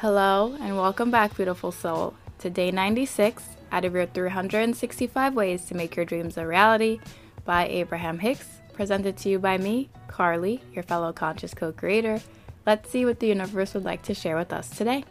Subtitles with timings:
[0.00, 3.42] Hello, and welcome back, beautiful soul, to day 96
[3.72, 7.00] out of your 365 ways to make your dreams a reality
[7.46, 12.20] by Abraham Hicks, presented to you by me, Carly, your fellow conscious co creator.
[12.66, 15.02] Let's see what the universe would like to share with us today.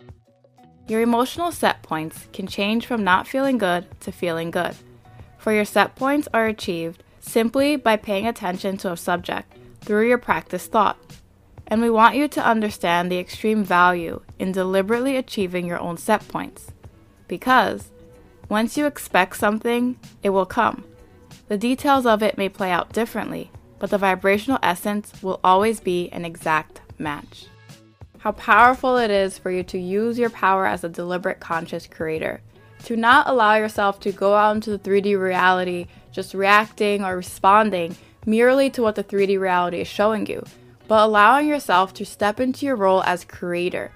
[0.88, 4.76] Your emotional set points can change from not feeling good to feeling good.
[5.40, 10.20] For your set points are achieved simply by paying attention to a subject through your
[10.20, 11.00] practice thought.
[11.66, 16.28] And we want you to understand the extreme value in deliberately achieving your own set
[16.28, 16.72] points.
[17.28, 17.90] Because
[18.50, 20.84] once you expect something, it will come.
[21.48, 26.10] The details of it may play out differently, but the vibrational essence will always be
[26.10, 27.48] an exact match.
[28.20, 32.42] How powerful it is for you to use your power as a deliberate conscious creator.
[32.86, 37.96] To not allow yourself to go out into the 3D reality just reacting or responding
[38.26, 40.44] merely to what the 3D reality is showing you,
[40.88, 43.92] but allowing yourself to step into your role as creator.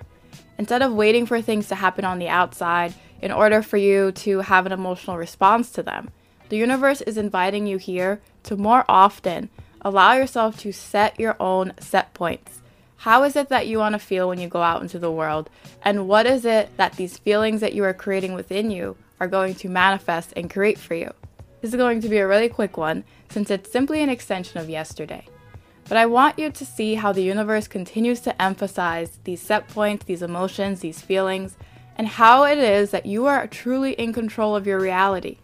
[0.60, 4.40] Instead of waiting for things to happen on the outside in order for you to
[4.42, 6.12] have an emotional response to them,
[6.50, 11.72] the universe is inviting you here to more often allow yourself to set your own
[11.80, 12.60] set points.
[12.98, 15.50] How is it that you want to feel when you go out into the world?
[15.82, 19.56] And what is it that these feelings that you are creating within you are going
[19.56, 21.14] to manifest and create for you?
[21.62, 24.70] This is going to be a really quick one since it's simply an extension of
[24.70, 25.26] yesterday.
[25.90, 30.06] But I want you to see how the universe continues to emphasize these set points,
[30.06, 31.58] these emotions, these feelings,
[31.98, 35.40] and how it is that you are truly in control of your reality.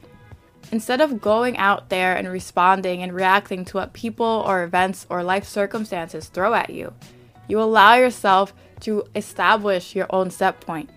[0.71, 5.23] Instead of going out there and responding and reacting to what people or events or
[5.23, 6.93] life circumstances throw at you,
[7.47, 10.91] you allow yourself to establish your own set point.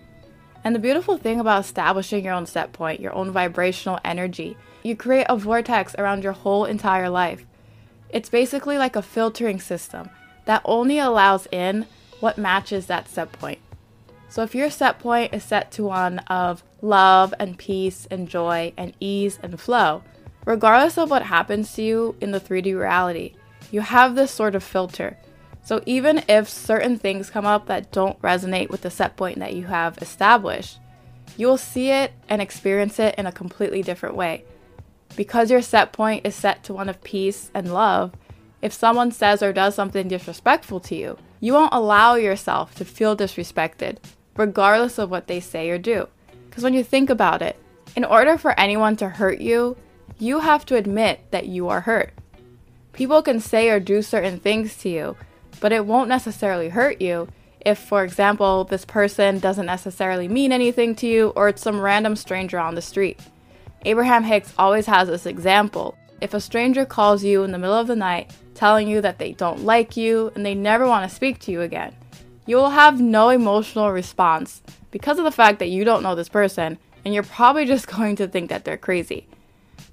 [0.63, 4.95] And the beautiful thing about establishing your own set point, your own vibrational energy, you
[4.95, 7.45] create a vortex around your whole entire life.
[8.09, 10.09] It's basically like a filtering system
[10.45, 11.85] that only allows in
[12.19, 13.59] what matches that set point.
[14.29, 18.73] So if your set point is set to one of love and peace and joy
[18.77, 20.03] and ease and flow,
[20.45, 23.33] regardless of what happens to you in the 3D reality,
[23.71, 25.17] you have this sort of filter.
[25.63, 29.53] So even if certain things come up that don't resonate with the set point that
[29.53, 30.79] you have established,
[31.37, 34.45] you will see it and experience it in a completely different way.
[35.15, 38.13] Because your set point is set to one of peace and love,
[38.61, 43.15] if someone says or does something disrespectful to you, you won't allow yourself to feel
[43.15, 43.97] disrespected,
[44.35, 46.07] regardless of what they say or do.
[46.49, 47.57] Because when you think about it,
[47.95, 49.77] in order for anyone to hurt you,
[50.17, 52.13] you have to admit that you are hurt.
[52.93, 55.15] People can say or do certain things to you,
[55.61, 57.29] but it won't necessarily hurt you
[57.61, 62.15] if, for example, this person doesn't necessarily mean anything to you or it's some random
[62.15, 63.19] stranger on the street.
[63.85, 65.97] Abraham Hicks always has this example.
[66.19, 69.31] If a stranger calls you in the middle of the night telling you that they
[69.31, 71.95] don't like you and they never want to speak to you again,
[72.45, 76.27] you will have no emotional response because of the fact that you don't know this
[76.27, 79.27] person and you're probably just going to think that they're crazy.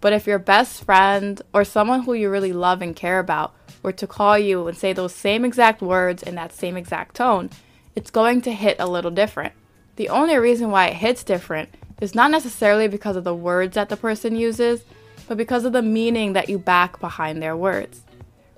[0.00, 3.92] But if your best friend or someone who you really love and care about were
[3.92, 7.50] to call you and say those same exact words in that same exact tone,
[7.94, 9.54] it's going to hit a little different.
[9.94, 11.70] The only reason why it hits different
[12.00, 14.84] is not necessarily because of the words that the person uses,
[15.28, 18.02] but because of the meaning that you back behind their words.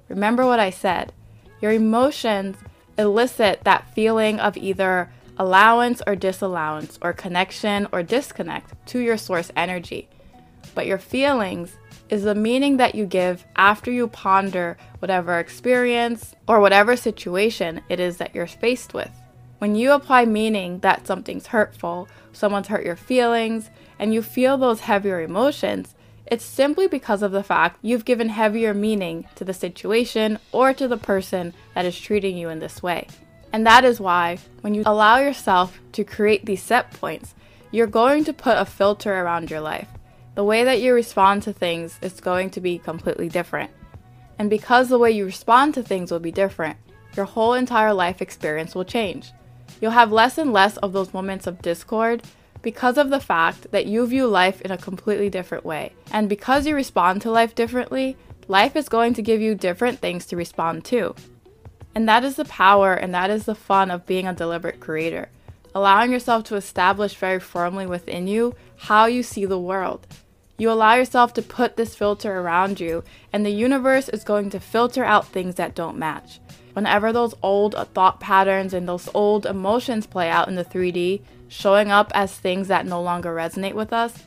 [0.09, 1.13] Remember what I said.
[1.61, 2.57] Your emotions
[2.97, 9.51] elicit that feeling of either allowance or disallowance, or connection or disconnect to your source
[9.57, 10.09] energy.
[10.75, 11.77] But your feelings
[12.09, 18.01] is the meaning that you give after you ponder whatever experience or whatever situation it
[18.01, 19.11] is that you're faced with.
[19.59, 24.81] When you apply meaning that something's hurtful, someone's hurt your feelings, and you feel those
[24.81, 25.95] heavier emotions,
[26.27, 30.87] it's simply because of the fact you've given heavier meaning to the situation or to
[30.87, 33.09] the person that is treating you in this way.
[33.53, 37.35] And that is why, when you allow yourself to create these set points,
[37.71, 39.89] you're going to put a filter around your life.
[40.35, 43.71] The way that you respond to things is going to be completely different.
[44.39, 46.77] And because the way you respond to things will be different,
[47.17, 49.33] your whole entire life experience will change.
[49.81, 52.23] You'll have less and less of those moments of discord
[52.63, 55.93] because of the fact that you view life in a completely different way.
[56.11, 58.17] And because you respond to life differently,
[58.49, 61.15] life is going to give you different things to respond to.
[61.95, 65.29] And that is the power and that is the fun of being a deliberate creator,
[65.75, 70.07] allowing yourself to establish very firmly within you how you see the world.
[70.59, 74.59] You allow yourself to put this filter around you, and the universe is going to
[74.59, 76.41] filter out things that don't match
[76.79, 81.91] whenever those old thought patterns and those old emotions play out in the 3D, showing
[81.91, 84.27] up as things that no longer resonate with us,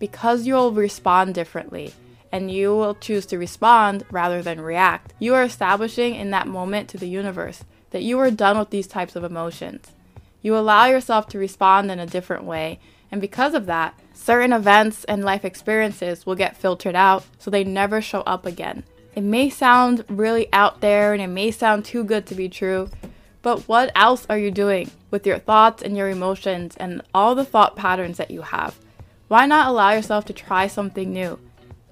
[0.00, 1.94] because you'll respond differently
[2.32, 6.88] and you will choose to respond rather than react, you are establishing in that moment
[6.88, 9.92] to the universe that you are done with these types of emotions.
[10.42, 12.80] You allow yourself to respond in a different way,
[13.12, 17.62] and because of that, certain events and life experiences will get filtered out so they
[17.62, 18.82] never show up again.
[19.14, 22.90] It may sound really out there and it may sound too good to be true,
[23.42, 27.44] but what else are you doing with your thoughts and your emotions and all the
[27.44, 28.76] thought patterns that you have?
[29.28, 31.38] Why not allow yourself to try something new?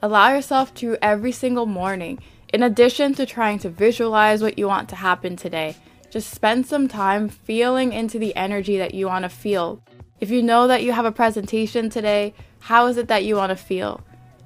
[0.02, 2.19] Allow yourself to every single morning,
[2.52, 5.76] in addition to trying to visualize what you want to happen today,
[6.10, 9.80] just spend some time feeling into the energy that you want to feel.
[10.20, 13.50] If you know that you have a presentation today, how is it that you want
[13.50, 14.02] to feel?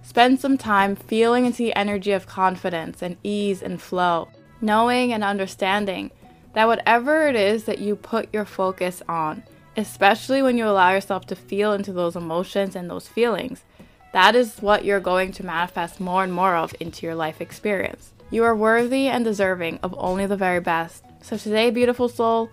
[0.07, 4.29] Spend some time feeling into the energy of confidence and ease and flow,
[4.61, 6.13] knowing and understanding
[6.55, 9.43] that whatever it is that you put your focus on,
[9.77, 13.65] especially when you allow yourself to feel into those emotions and those feelings,
[14.13, 18.13] that is what you're going to manifest more and more of into your life experience.
[18.31, 21.05] You are worthy and deserving of only the very best.
[21.21, 22.49] So, today, beautiful soul,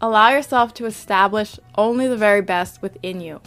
[0.00, 3.40] allow yourself to establish only the very best within you.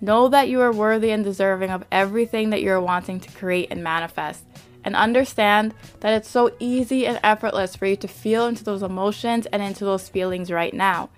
[0.00, 3.82] Know that you are worthy and deserving of everything that you're wanting to create and
[3.82, 4.44] manifest.
[4.84, 9.46] And understand that it's so easy and effortless for you to feel into those emotions
[9.46, 11.10] and into those feelings right now.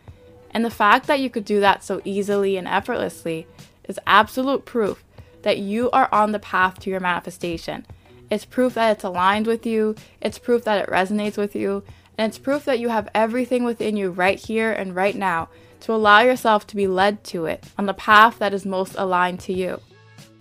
[0.51, 3.47] And the fact that you could do that so easily and effortlessly
[3.85, 5.05] is absolute proof
[5.43, 7.85] that you are on the path to your manifestation.
[8.31, 11.83] It's proof that it's aligned with you, it's proof that it resonates with you,
[12.17, 15.49] and it's proof that you have everything within you right here and right now
[15.81, 19.41] to allow yourself to be led to it on the path that is most aligned
[19.41, 19.81] to you.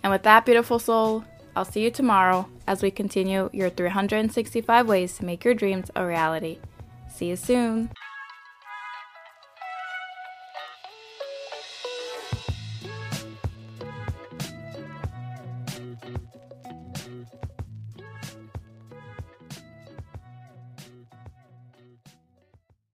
[0.04, 1.24] And with that, beautiful soul,
[1.56, 6.06] I'll see you tomorrow as we continue your 365 ways to make your dreams a
[6.06, 6.60] reality.
[7.10, 7.90] See you soon.